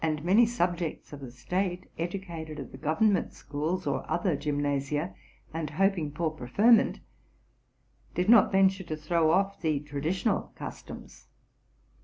[0.23, 5.13] many subjects of the state, educated at the government schools or other gymnasia,
[5.53, 6.99] and hoping for preferment,
[8.15, 11.27] did not venture to throw off the traditional customs.